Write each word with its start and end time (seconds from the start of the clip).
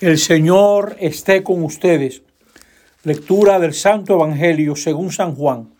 El 0.00 0.16
Señor 0.16 0.96
esté 0.98 1.42
con 1.42 1.62
ustedes. 1.62 2.22
Lectura 3.04 3.58
del 3.58 3.74
Santo 3.74 4.14
Evangelio 4.14 4.74
según 4.74 5.12
San 5.12 5.34
Juan. 5.34 5.74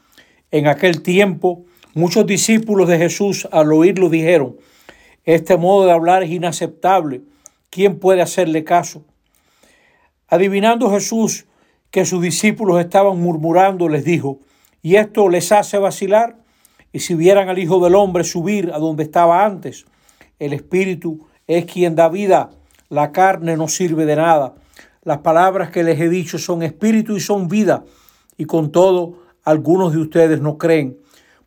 En 0.51 0.67
aquel 0.67 1.01
tiempo, 1.01 1.65
muchos 1.95 2.27
discípulos 2.27 2.87
de 2.87 2.99
Jesús 2.99 3.49
al 3.51 3.73
oírlo 3.73 4.11
dijeron, 4.11 4.59
este 5.25 5.57
modo 5.57 5.87
de 5.87 5.93
hablar 5.93 6.23
es 6.23 6.33
inaceptable. 6.33 7.23
¿Quién 7.71 7.99
puede 7.99 8.21
hacerle 8.21 8.63
caso? 8.63 9.07
Adivinando 10.29 10.91
Jesús 10.91 11.47
que 11.91 12.05
sus 12.05 12.21
discípulos 12.21 12.79
estaban 12.79 13.19
murmurando, 13.19 13.89
les 13.89 14.05
dijo, 14.05 14.41
¿y 14.83 14.97
esto 14.97 15.31
les 15.31 15.51
hace 15.51 15.79
vacilar? 15.79 16.37
Y 16.93 16.99
si 16.99 17.15
vieran 17.15 17.49
al 17.49 17.59
Hijo 17.59 17.83
del 17.83 17.95
Hombre 17.95 18.25
subir 18.25 18.71
a 18.75 18.79
donde 18.79 19.05
estaba 19.05 19.47
antes, 19.47 19.87
el 20.39 20.53
Espíritu 20.53 21.27
es 21.47 21.65
quien 21.65 21.95
da 21.95 22.11
vida 22.11 22.51
la 22.91 23.13
carne 23.13 23.57
no 23.57 23.69
sirve 23.69 24.05
de 24.05 24.17
nada. 24.17 24.55
Las 25.03 25.19
palabras 25.19 25.71
que 25.71 25.83
les 25.83 25.99
he 25.99 26.11
dicho 26.11 26.37
son 26.39 26.63
espíritu 26.63 27.17
y 27.17 27.21
son 27.21 27.49
vida, 27.49 27.85
y 28.37 28.45
con 28.45 28.71
todo 28.71 29.21
algunos 29.45 29.93
de 29.93 29.99
ustedes 29.99 30.41
no 30.41 30.59
creen. 30.59 30.99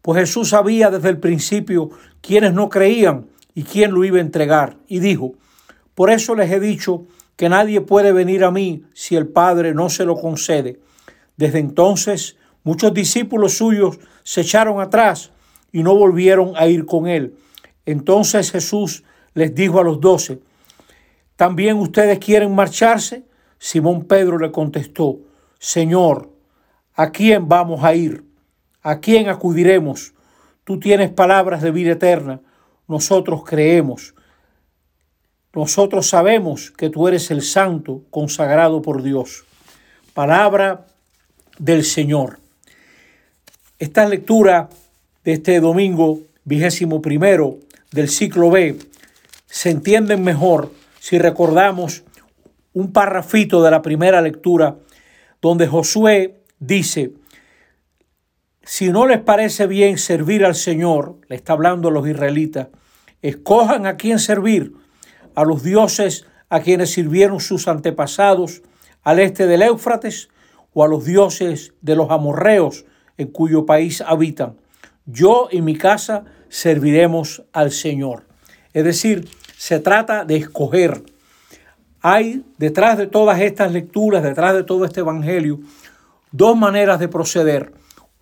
Pues 0.02 0.20
Jesús 0.22 0.50
sabía 0.50 0.90
desde 0.90 1.10
el 1.10 1.20
principio 1.20 1.92
quiénes 2.22 2.54
no 2.54 2.70
creían 2.70 3.28
y 3.54 3.64
quién 3.64 3.92
lo 3.92 4.04
iba 4.04 4.18
a 4.18 4.22
entregar, 4.22 4.78
y 4.88 5.00
dijo, 5.00 5.34
por 5.94 6.10
eso 6.10 6.34
les 6.34 6.50
he 6.52 6.60
dicho 6.60 7.06
que 7.36 7.50
nadie 7.50 7.82
puede 7.82 8.12
venir 8.12 8.44
a 8.44 8.52
mí 8.52 8.84
si 8.94 9.16
el 9.16 9.28
Padre 9.28 9.73
no 9.73 9.90
se 9.90 10.06
lo 10.06 10.16
concede. 10.16 10.80
Desde 11.38 11.60
entonces 11.60 12.38
muchos 12.64 12.94
discípulos 12.94 13.58
suyos 13.58 14.00
se 14.23 14.42
echaron 14.42 14.80
atrás 14.80 15.32
y 15.72 15.84
no 15.84 15.96
volvieron 15.96 16.54
a 16.56 16.68
ir 16.68 16.86
con 16.86 17.08
él. 17.08 17.36
Entonces 17.86 18.52
Jesús 18.52 19.04
les 19.34 19.54
dijo 19.54 19.80
a 19.80 19.84
los 19.84 20.00
doce, 20.00 20.40
¿También 21.44 21.76
ustedes 21.76 22.20
quieren 22.20 22.56
marcharse? 22.56 23.26
Simón 23.60 24.06
Pedro 24.06 24.40
le 24.40 24.50
contestó, 24.50 25.20
Señor, 25.60 26.30
¿a 26.95 27.12
quién 27.12 27.50
vamos 27.50 27.84
a 27.84 27.94
ir? 27.94 28.23
¿A 28.81 29.02
quién 29.02 29.28
acudiremos? 29.28 30.14
Tú 30.64 30.80
tienes 30.80 31.12
palabras 31.12 31.62
de 31.62 31.72
vida 31.72 31.92
eterna. 31.92 32.40
Nosotros 32.88 33.44
creemos. 33.44 34.16
Nosotros 35.54 36.08
sabemos 36.08 36.72
que 36.72 36.90
tú 36.90 37.09
eres 37.09 37.30
el 37.30 37.42
santo 37.42 38.04
consagrado 38.10 38.82
por 38.82 39.04
Dios. 39.04 39.44
Palabra 40.14 40.86
del 41.60 41.84
Señor. 41.84 42.39
Esta 43.80 44.08
lectura 44.08 44.70
de 45.26 45.34
este 45.34 45.60
domingo 45.60 46.22
vigésimo 46.45 47.02
primero 47.02 47.58
del 47.92 48.08
ciclo 48.08 48.50
B 48.50 48.78
se 49.45 49.72
entienden 49.72 50.23
mejor 50.23 50.72
si 51.04 51.20
recordamos 51.20 52.06
un 52.72 52.94
parrafito 52.94 53.62
de 53.62 53.70
la 53.70 53.82
primera 53.82 54.22
lectura 54.22 54.78
donde 55.42 55.68
Josué 55.68 56.45
dice, 56.60 57.12
si 58.62 58.90
no 58.90 59.06
les 59.06 59.20
parece 59.20 59.68
bien 59.68 59.98
servir 59.98 60.45
al 60.45 60.56
Señor, 60.56 61.18
le 61.28 61.36
está 61.36 61.52
hablando 61.52 61.90
a 61.90 61.92
los 61.92 62.08
israelitas, 62.08 62.70
escojan 63.22 63.86
a 63.86 63.98
quién 63.98 64.18
servir, 64.18 64.76
a 65.36 65.44
los 65.44 65.62
dioses 65.62 66.26
a 66.48 66.62
quienes 66.62 66.92
sirvieron 66.92 67.42
sus 67.42 67.67
antepasados 67.67 68.62
al 69.02 69.20
este 69.20 69.45
del 69.45 69.64
Éufrates 69.64 70.30
o 70.73 70.86
a 70.86 70.88
los 70.88 71.04
dioses 71.04 71.73
de 71.82 71.98
los 71.98 72.12
amorreos 72.12 72.86
en 73.17 73.28
cuyo 73.28 73.66
país 73.66 74.00
habitan. 74.00 74.56
Yo 75.06 75.50
y 75.52 75.62
mi 75.62 75.76
casa 75.76 76.23
serviremos 76.48 77.44
al 77.52 77.72
Señor. 77.72 78.23
Es 78.72 78.86
decir, 78.86 79.28
se 79.64 79.80
trata 79.80 80.25
de 80.25 80.36
escoger. 80.36 81.03
Hay 82.02 82.44
detrás 82.58 82.97
de 82.97 83.08
todas 83.08 83.39
estas 83.39 83.72
lecturas, 83.72 84.22
detrás 84.22 84.53
de 84.55 84.64
todo 84.64 84.83
este 84.83 85.00
Evangelio, 85.00 85.61
dos 86.33 86.58
maneras 86.58 87.00
de 87.00 87.08
proceder. 87.08 87.72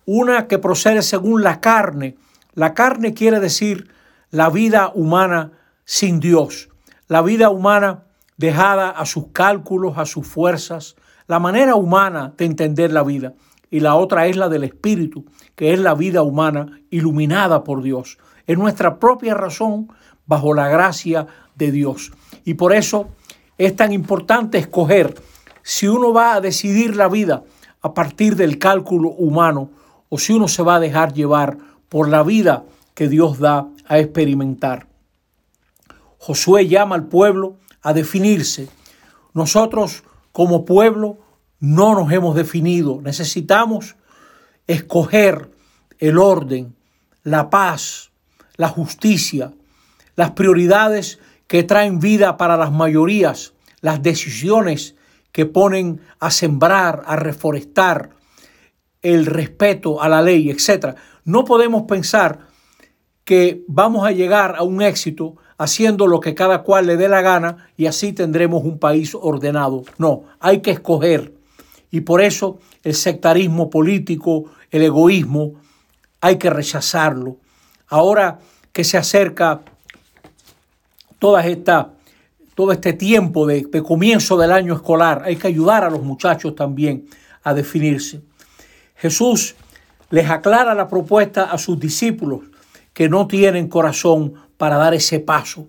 Una 0.06 0.46
que 0.46 0.60
procede 0.60 1.02
según 1.02 1.42
la 1.42 1.60
carne. 1.60 2.14
La 2.54 2.74
carne 2.74 3.12
quiere 3.12 3.40
decir 3.40 3.90
la 4.30 4.50
vida 4.50 4.92
humana 4.94 5.50
sin 5.84 6.20
Dios, 6.20 6.68
la 7.08 7.22
vida 7.22 7.50
humana 7.50 8.04
dejada 8.36 8.90
a 8.90 9.04
sus 9.04 9.32
cálculos, 9.32 9.98
a 9.98 10.06
sus 10.06 10.24
fuerzas, 10.24 10.94
la 11.26 11.40
manera 11.40 11.74
humana 11.74 12.34
de 12.36 12.44
entender 12.44 12.92
la 12.92 13.02
vida. 13.02 13.34
Y 13.68 13.80
la 13.80 13.96
otra 13.96 14.28
es 14.28 14.36
la 14.36 14.48
del 14.48 14.62
Espíritu, 14.62 15.24
que 15.56 15.72
es 15.72 15.80
la 15.80 15.94
vida 15.94 16.22
humana 16.22 16.80
iluminada 16.90 17.64
por 17.64 17.82
Dios. 17.82 18.18
Es 18.46 18.56
nuestra 18.56 19.00
propia 19.00 19.34
razón 19.34 19.88
bajo 20.32 20.54
la 20.54 20.66
gracia 20.68 21.26
de 21.56 21.70
Dios. 21.70 22.10
Y 22.46 22.54
por 22.54 22.72
eso 22.72 23.10
es 23.58 23.76
tan 23.76 23.92
importante 23.92 24.56
escoger 24.56 25.14
si 25.62 25.88
uno 25.88 26.14
va 26.14 26.32
a 26.32 26.40
decidir 26.40 26.96
la 26.96 27.06
vida 27.08 27.44
a 27.82 27.92
partir 27.92 28.34
del 28.34 28.58
cálculo 28.58 29.10
humano 29.10 29.68
o 30.08 30.18
si 30.18 30.32
uno 30.32 30.48
se 30.48 30.62
va 30.62 30.76
a 30.76 30.80
dejar 30.80 31.12
llevar 31.12 31.58
por 31.90 32.08
la 32.08 32.22
vida 32.22 32.64
que 32.94 33.10
Dios 33.10 33.40
da 33.40 33.68
a 33.86 33.98
experimentar. 33.98 34.86
Josué 36.16 36.66
llama 36.66 36.94
al 36.94 37.08
pueblo 37.08 37.56
a 37.82 37.92
definirse. 37.92 38.70
Nosotros 39.34 40.02
como 40.32 40.64
pueblo 40.64 41.18
no 41.60 41.94
nos 41.94 42.10
hemos 42.10 42.34
definido. 42.34 43.02
Necesitamos 43.02 43.96
escoger 44.66 45.50
el 45.98 46.16
orden, 46.16 46.74
la 47.22 47.50
paz, 47.50 48.12
la 48.56 48.68
justicia, 48.68 49.52
las 50.16 50.32
prioridades 50.32 51.18
que 51.46 51.62
traen 51.62 52.00
vida 52.00 52.36
para 52.36 52.56
las 52.56 52.72
mayorías, 52.72 53.54
las 53.80 54.02
decisiones 54.02 54.96
que 55.32 55.46
ponen 55.46 56.00
a 56.20 56.30
sembrar, 56.30 57.02
a 57.06 57.16
reforestar, 57.16 58.10
el 59.00 59.26
respeto 59.26 60.00
a 60.00 60.08
la 60.08 60.22
ley, 60.22 60.50
etc. 60.50 60.94
No 61.24 61.44
podemos 61.44 61.82
pensar 61.82 62.46
que 63.24 63.64
vamos 63.66 64.06
a 64.06 64.12
llegar 64.12 64.54
a 64.56 64.62
un 64.62 64.82
éxito 64.82 65.36
haciendo 65.58 66.06
lo 66.06 66.20
que 66.20 66.34
cada 66.34 66.62
cual 66.62 66.86
le 66.86 66.96
dé 66.96 67.08
la 67.08 67.20
gana 67.20 67.68
y 67.76 67.86
así 67.86 68.12
tendremos 68.12 68.64
un 68.64 68.78
país 68.78 69.14
ordenado. 69.14 69.84
No, 69.98 70.24
hay 70.40 70.60
que 70.60 70.72
escoger. 70.72 71.34
Y 71.90 72.00
por 72.00 72.20
eso 72.20 72.58
el 72.82 72.94
sectarismo 72.94 73.70
político, 73.70 74.46
el 74.70 74.82
egoísmo, 74.82 75.54
hay 76.20 76.36
que 76.36 76.50
rechazarlo. 76.50 77.36
Ahora 77.88 78.38
que 78.72 78.84
se 78.84 78.96
acerca 78.96 79.60
toda 81.22 81.46
esta, 81.46 81.92
todo 82.56 82.72
este 82.72 82.94
tiempo 82.94 83.46
de, 83.46 83.70
comienzo 83.84 84.36
del 84.36 84.50
año 84.50 84.74
escolar. 84.74 85.22
Hay 85.24 85.36
que 85.36 85.46
ayudar 85.46 85.84
a 85.84 85.88
los 85.88 86.02
muchachos 86.02 86.56
también 86.56 87.06
a 87.44 87.54
definirse. 87.54 88.22
Jesús 88.96 89.54
les 90.10 90.28
aclara 90.28 90.74
la 90.74 90.88
propuesta 90.88 91.44
a 91.44 91.58
sus 91.58 91.78
discípulos 91.78 92.40
que 92.92 93.08
no 93.08 93.28
tienen 93.28 93.68
corazón 93.68 94.34
para 94.56 94.76
dar 94.78 94.94
ese 94.94 95.20
paso. 95.20 95.68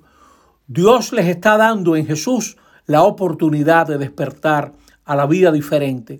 Dios 0.65 1.13
les 1.13 1.27
está 1.27 1.55
dando 1.55 1.95
en 1.95 2.07
Jesús 2.07 2.57
la 2.87 3.03
oportunidad 3.03 3.85
de 3.85 3.99
despertar 3.99 4.73
a 5.05 5.15
la 5.15 5.27
vida 5.27 5.51
diferente, 5.51 6.19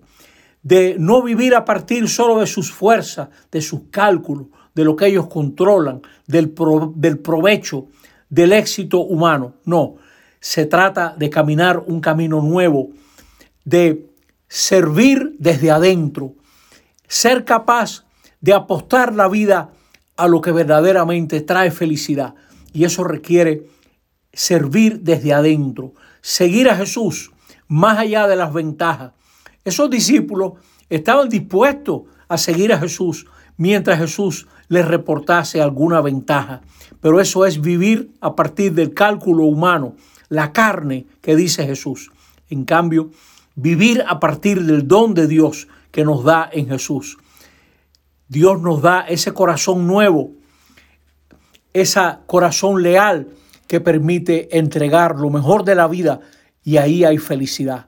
de 0.62 0.96
no 1.00 1.24
vivir 1.24 1.56
a 1.56 1.66
partir 1.66 2.08
solo 2.08 2.40
de 2.40 2.46
sus 2.46 2.72
fuerzas, 2.72 3.30
de 3.52 3.62
sus 3.62 3.86
cálculos, 3.90 4.46
de 4.76 4.84
lo 4.84 4.96
que 4.96 5.08
ellos 5.08 5.26
controlan, 5.26 6.04
del 6.28 6.52
provecho 6.52 7.88
del 8.34 8.52
éxito 8.52 9.00
humano. 9.00 9.54
No, 9.64 9.98
se 10.40 10.66
trata 10.66 11.14
de 11.16 11.30
caminar 11.30 11.84
un 11.86 12.02
camino 12.02 12.42
nuevo, 12.42 12.90
de 13.64 14.10
servir 14.48 15.36
desde 15.38 15.70
adentro, 15.70 16.34
ser 17.08 17.46
capaz 17.46 18.06
de 18.42 18.54
apostar 18.54 19.14
la 19.14 19.30
vida 19.30 19.70
a 20.18 20.28
lo 20.28 20.42
que 20.42 20.52
verdaderamente 20.52 21.42
trae 21.42 21.70
felicidad. 21.70 22.34
Y 22.74 22.86
eso 22.86 23.04
requiere 23.04 23.68
servir 24.34 25.02
desde 25.02 25.32
adentro, 25.32 25.94
seguir 26.22 26.70
a 26.70 26.76
Jesús 26.76 27.32
más 27.68 28.00
allá 28.00 28.28
de 28.28 28.36
las 28.36 28.52
ventajas. 28.52 29.12
Esos 29.64 29.92
discípulos 29.92 30.54
estaban 30.90 31.30
dispuestos 31.30 32.02
a 32.28 32.40
seguir 32.40 32.74
a 32.74 32.80
Jesús 32.80 33.28
mientras 33.58 34.00
Jesús 34.00 34.48
les 34.70 34.88
reportase 34.88 35.62
alguna 35.62 36.02
ventaja. 36.02 36.62
Pero 37.04 37.20
eso 37.20 37.46
es 37.46 37.60
vivir 37.60 38.14
a 38.22 38.34
partir 38.34 38.72
del 38.72 38.94
cálculo 38.94 39.44
humano, 39.44 39.98
la 40.30 40.54
carne 40.54 41.06
que 41.22 41.36
dice 41.36 41.66
Jesús. 41.66 42.12
En 42.50 42.64
cambio, 42.64 43.12
vivir 43.56 44.06
a 44.08 44.22
partir 44.22 44.64
del 44.64 44.88
don 44.88 45.14
de 45.14 45.28
Dios 45.28 45.68
que 45.92 46.06
nos 46.06 46.24
da 46.24 46.50
en 46.50 46.70
Jesús. 46.70 47.18
Dios 48.30 48.62
nos 48.62 48.82
da 48.82 49.02
ese 49.02 49.34
corazón 49.34 49.86
nuevo, 49.86 50.32
ese 51.74 52.00
corazón 52.26 52.82
leal 52.82 53.28
que 53.68 53.82
permite 53.82 54.58
entregar 54.58 55.20
lo 55.20 55.30
mejor 55.30 55.66
de 55.66 55.76
la 55.76 55.90
vida 55.90 56.22
y 56.64 56.78
ahí 56.78 57.04
hay 57.04 57.18
felicidad. 57.18 57.88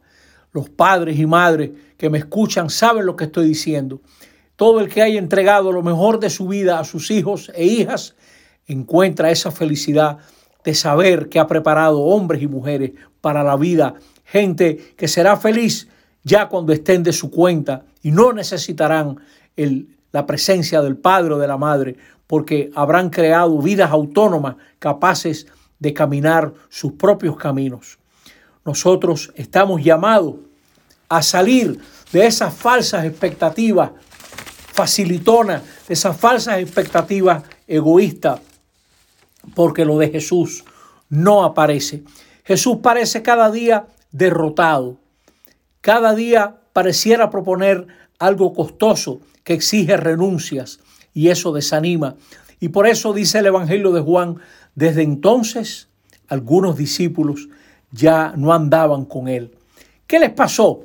Los 0.52 0.70
padres 0.70 1.18
y 1.18 1.26
madres 1.26 1.72
que 1.98 2.10
me 2.10 2.18
escuchan 2.18 2.70
saben 2.70 3.06
lo 3.06 3.16
que 3.16 3.24
estoy 3.24 3.48
diciendo. 3.48 4.02
Todo 4.58 4.82
el 4.82 4.90
que 4.90 5.02
haya 5.02 5.20
entregado 5.20 5.72
lo 5.72 5.84
mejor 5.84 6.20
de 6.20 6.30
su 6.30 6.50
vida 6.50 6.80
a 6.80 6.84
sus 6.84 7.12
hijos 7.12 7.50
e 7.56 7.64
hijas 7.64 8.16
encuentra 8.68 9.32
esa 9.32 9.52
felicidad 9.52 10.20
de 10.64 10.74
saber 10.74 11.30
que 11.30 11.40
ha 11.40 11.48
preparado 11.48 12.02
hombres 12.02 12.42
y 12.42 12.48
mujeres 12.48 12.92
para 13.22 13.44
la 13.44 13.56
vida, 13.56 13.96
gente 14.26 14.94
que 14.98 15.08
será 15.08 15.38
feliz 15.38 15.88
ya 16.24 16.50
cuando 16.50 16.74
estén 16.74 17.04
de 17.04 17.14
su 17.14 17.30
cuenta 17.30 17.84
y 18.02 18.12
no 18.12 18.34
necesitarán 18.34 19.18
el, 19.56 19.88
la 20.12 20.26
presencia 20.26 20.82
del 20.82 20.98
padre 20.98 21.36
o 21.36 21.38
de 21.38 21.48
la 21.48 21.58
madre, 21.58 21.96
porque 22.28 22.72
habrán 22.74 23.10
creado 23.10 23.60
vidas 23.60 23.92
autónomas 23.92 24.56
capaces 24.80 25.48
de 25.80 25.94
caminar 25.94 26.54
sus 26.70 26.94
propios 26.94 27.38
caminos. 27.38 28.00
Nosotros 28.66 29.32
estamos 29.36 29.84
llamados 29.84 30.36
a 31.08 31.22
salir 31.22 31.80
de 32.12 32.26
esas 32.26 32.54
falsas 32.54 33.06
expectativas 33.06 33.92
facilitonas, 34.74 35.62
de 35.88 35.94
esas 35.94 36.18
falsas 36.18 36.60
expectativas 36.60 37.44
egoístas, 37.68 38.40
porque 39.54 39.86
lo 39.86 39.98
de 39.98 40.10
Jesús 40.10 40.64
no 41.10 41.44
aparece. 41.44 42.04
Jesús 42.44 42.78
parece 42.82 43.22
cada 43.22 43.52
día 43.52 43.88
derrotado. 44.12 44.98
Cada 45.82 46.16
día 46.16 46.62
pareciera 46.74 47.30
proponer 47.30 47.88
algo 48.20 48.54
costoso 48.54 49.20
que 49.44 49.54
exige 49.54 49.98
renuncias 49.98 50.80
y 51.14 51.30
eso 51.30 51.54
desanima. 51.54 52.16
Y 52.60 52.70
por 52.70 52.88
eso 52.88 53.14
dice 53.14 53.40
el 53.40 53.48
Evangelio 53.48 53.92
de 53.92 54.02
Juan, 54.02 54.38
desde 54.74 55.04
entonces 55.04 55.90
algunos 56.28 56.78
discípulos 56.78 57.50
ya 57.92 58.34
no 58.36 58.54
andaban 58.54 59.06
con 59.06 59.28
él. 59.28 59.56
¿Qué 60.08 60.20
les 60.20 60.32
pasó? 60.32 60.84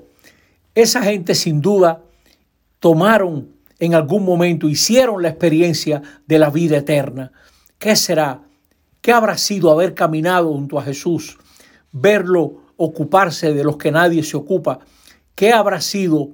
Esa 0.75 1.03
gente 1.03 1.35
sin 1.35 1.61
duda 1.61 2.03
tomaron 2.79 3.49
en 3.79 3.95
algún 3.95 4.25
momento, 4.25 4.69
hicieron 4.69 5.23
la 5.23 5.31
experiencia 5.31 6.03
de 6.27 6.39
la 6.39 6.51
vida 6.51 6.77
eterna. 6.77 7.33
¿Qué 7.79 7.97
será? 7.97 8.43
¿Qué 9.01 9.13
habrá 9.13 9.39
sido 9.39 9.71
haber 9.71 9.95
caminado 9.95 10.53
junto 10.53 10.79
a 10.79 10.83
Jesús, 10.83 11.39
verlo 11.91 12.65
ocuparse 12.77 13.55
de 13.55 13.65
los 13.65 13.77
que 13.77 13.91
nadie 13.91 14.23
se 14.23 14.37
ocupa? 14.37 14.81
¿Qué 15.35 15.53
habrá 15.53 15.81
sido 15.81 16.31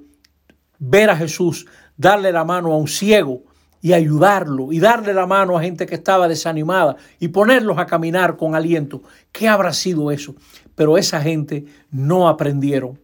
ver 0.78 1.10
a 1.10 1.16
Jesús 1.16 1.66
darle 1.96 2.32
la 2.32 2.44
mano 2.44 2.72
a 2.72 2.76
un 2.76 2.88
ciego 2.88 3.44
y 3.80 3.92
ayudarlo 3.92 4.72
y 4.72 4.80
darle 4.80 5.14
la 5.14 5.26
mano 5.26 5.56
a 5.56 5.62
gente 5.62 5.86
que 5.86 5.94
estaba 5.94 6.26
desanimada 6.26 6.96
y 7.20 7.28
ponerlos 7.28 7.78
a 7.78 7.86
caminar 7.86 8.36
con 8.36 8.56
aliento? 8.56 9.02
¿Qué 9.30 9.48
habrá 9.48 9.72
sido 9.72 10.10
eso? 10.10 10.34
Pero 10.74 10.98
esa 10.98 11.20
gente 11.20 11.66
no 11.90 12.28
aprendieron. 12.28 12.98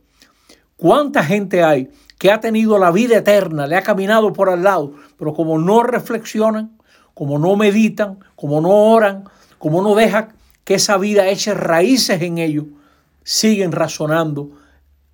¿Cuánta 0.76 1.22
gente 1.22 1.62
hay 1.62 1.88
que 2.18 2.30
ha 2.30 2.40
tenido 2.40 2.78
la 2.78 2.90
vida 2.90 3.16
eterna, 3.16 3.66
le 3.66 3.76
ha 3.76 3.82
caminado 3.82 4.32
por 4.32 4.48
al 4.48 4.62
lado, 4.62 4.94
pero 5.16 5.34
como 5.34 5.58
no 5.58 5.82
reflexionan, 5.82 6.78
como 7.14 7.38
no 7.38 7.56
meditan, 7.56 8.18
como 8.36 8.60
no 8.60 8.70
oran, 8.70 9.24
como 9.62 9.80
no 9.80 9.94
dejan 9.94 10.32
que 10.64 10.74
esa 10.74 10.98
vida 10.98 11.28
eche 11.28 11.54
raíces 11.54 12.20
en 12.20 12.38
ellos, 12.38 12.64
siguen 13.22 13.70
razonando 13.70 14.50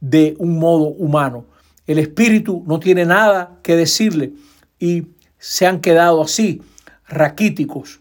de 0.00 0.36
un 0.38 0.58
modo 0.58 0.84
humano. 0.84 1.44
El 1.86 1.98
espíritu 1.98 2.64
no 2.66 2.80
tiene 2.80 3.04
nada 3.04 3.58
que 3.62 3.76
decirle 3.76 4.32
y 4.78 5.08
se 5.38 5.66
han 5.66 5.82
quedado 5.82 6.22
así, 6.22 6.62
raquíticos, 7.08 8.00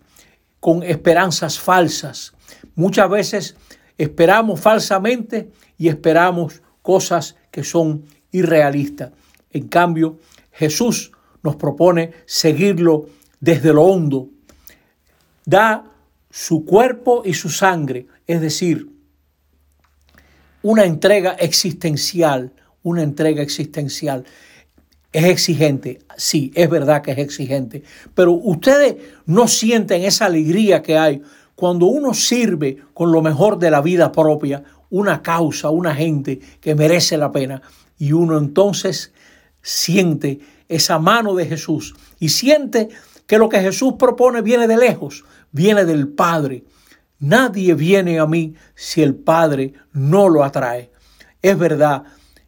con 0.61 0.83
esperanzas 0.83 1.59
falsas. 1.59 2.31
Muchas 2.75 3.09
veces 3.09 3.57
esperamos 3.97 4.61
falsamente 4.61 5.51
y 5.77 5.89
esperamos 5.89 6.61
cosas 6.81 7.35
que 7.51 7.65
son 7.65 8.05
irrealistas. 8.31 9.11
En 9.51 9.67
cambio, 9.67 10.17
Jesús 10.53 11.11
nos 11.43 11.57
propone 11.57 12.13
seguirlo 12.25 13.07
desde 13.41 13.73
lo 13.73 13.83
hondo. 13.83 14.29
Da 15.43 15.83
su 16.29 16.65
cuerpo 16.65 17.23
y 17.25 17.33
su 17.33 17.49
sangre, 17.49 18.07
es 18.25 18.41
decir, 18.41 18.89
una 20.61 20.85
entrega 20.85 21.31
existencial, 21.33 22.53
una 22.83 23.03
entrega 23.03 23.41
existencial. 23.41 24.25
Es 25.13 25.25
exigente, 25.25 25.99
sí, 26.17 26.51
es 26.53 26.69
verdad 26.69 27.01
que 27.01 27.11
es 27.11 27.17
exigente, 27.17 27.83
pero 28.13 28.33
ustedes 28.33 28.97
no 29.25 29.47
sienten 29.47 30.03
esa 30.03 30.25
alegría 30.25 30.81
que 30.81 30.97
hay 30.97 31.21
cuando 31.55 31.87
uno 31.87 32.13
sirve 32.13 32.77
con 32.93 33.11
lo 33.11 33.21
mejor 33.21 33.57
de 33.57 33.71
la 33.71 33.81
vida 33.81 34.11
propia, 34.11 34.63
una 34.89 35.21
causa, 35.21 35.69
una 35.69 35.95
gente 35.95 36.39
que 36.61 36.75
merece 36.75 37.17
la 37.17 37.31
pena, 37.31 37.61
y 37.97 38.11
uno 38.11 38.37
entonces 38.37 39.11
siente 39.61 40.39
esa 40.67 40.99
mano 40.99 41.33
de 41.35 41.45
Jesús 41.45 41.95
y 42.19 42.29
siente 42.29 42.89
que 43.25 43.37
lo 43.37 43.49
que 43.49 43.59
Jesús 43.59 43.95
propone 43.97 44.41
viene 44.41 44.67
de 44.67 44.77
lejos, 44.77 45.25
viene 45.57 45.83
del 45.83 46.07
Padre. 46.07 46.63
Nadie 47.19 47.73
viene 47.73 48.19
a 48.19 48.27
mí 48.27 48.53
si 48.75 49.01
el 49.01 49.15
Padre 49.15 49.73
no 49.91 50.29
lo 50.29 50.43
atrae. 50.43 50.91
Es 51.41 51.57
verdad 51.57 52.03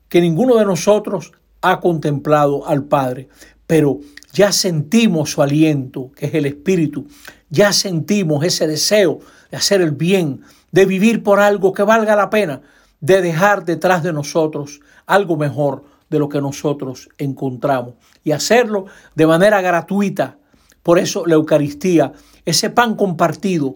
que 0.08 0.22
ninguno 0.22 0.56
de 0.56 0.66
nosotros 0.66 1.34
ha 1.62 1.80
contemplado 1.82 2.66
al 2.68 2.84
Padre, 2.86 3.28
pero 3.68 4.00
ya 4.32 4.52
sentimos 4.52 5.32
su 5.32 5.42
aliento, 5.42 6.12
que 6.16 6.28
es 6.28 6.34
el 6.36 6.46
Espíritu, 6.46 7.08
ya 7.50 7.74
sentimos 7.74 8.46
ese 8.46 8.68
deseo 8.68 9.20
de 9.52 9.58
hacer 9.58 9.82
el 9.82 9.92
bien, 9.92 10.42
de 10.72 10.86
vivir 10.86 11.24
por 11.24 11.40
algo 11.40 11.74
que 11.74 11.84
valga 11.84 12.16
la 12.16 12.30
pena, 12.30 12.62
de 13.02 13.22
dejar 13.22 13.66
detrás 13.66 14.04
de 14.04 14.14
nosotros 14.14 14.82
algo 15.08 15.36
mejor 15.36 15.84
de 16.10 16.20
lo 16.20 16.30
que 16.30 16.42
nosotros 16.42 17.10
encontramos 17.18 17.96
y 18.24 18.32
hacerlo 18.32 18.86
de 19.16 19.28
manera 19.28 19.62
gratuita. 19.62 20.39
Por 20.84 21.00
eso 21.00 21.26
la 21.26 21.36
Eucaristía 21.36 22.14
ese 22.46 22.72
pan 22.72 22.96
compartido 22.96 23.76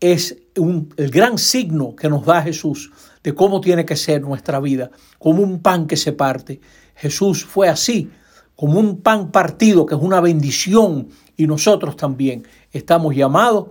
es 0.00 0.36
el 0.54 1.10
gran 1.10 1.38
signo 1.38 1.96
que 1.96 2.08
nos 2.08 2.26
da 2.26 2.42
Jesús 2.42 2.92
de 3.22 3.34
cómo 3.34 3.60
tiene 3.60 3.84
que 3.84 3.96
ser 3.96 4.20
nuestra 4.20 4.60
vida, 4.60 4.90
como 5.18 5.42
un 5.42 5.60
pan 5.60 5.86
que 5.86 5.96
se 5.96 6.12
parte. 6.12 6.60
Jesús 6.94 7.44
fue 7.44 7.68
así, 7.68 8.10
como 8.54 8.78
un 8.78 9.00
pan 9.00 9.30
partido, 9.30 9.86
que 9.86 9.94
es 9.94 10.00
una 10.00 10.20
bendición, 10.20 11.08
y 11.36 11.46
nosotros 11.46 11.96
también 11.96 12.46
estamos 12.72 13.14
llamados 13.14 13.68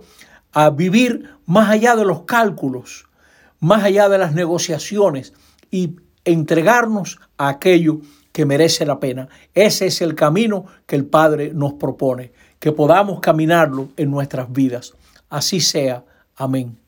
a 0.52 0.70
vivir 0.70 1.30
más 1.46 1.70
allá 1.70 1.94
de 1.94 2.04
los 2.04 2.22
cálculos, 2.22 3.06
más 3.60 3.84
allá 3.84 4.08
de 4.08 4.18
las 4.18 4.34
negociaciones 4.34 5.34
y 5.70 5.96
entregarnos 6.24 7.20
a 7.36 7.48
aquello 7.48 8.00
que 8.38 8.46
merece 8.46 8.86
la 8.86 9.00
pena. 9.00 9.28
Ese 9.52 9.86
es 9.86 10.00
el 10.00 10.14
camino 10.14 10.64
que 10.86 10.94
el 10.94 11.06
Padre 11.06 11.50
nos 11.52 11.72
propone 11.72 12.30
que 12.60 12.70
podamos 12.70 13.18
caminarlo 13.18 13.88
en 13.96 14.12
nuestras 14.12 14.52
vidas. 14.52 14.94
Así 15.28 15.58
sea. 15.58 16.04
Amén. 16.36 16.78